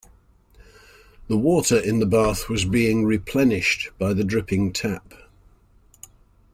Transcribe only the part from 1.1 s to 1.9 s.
The water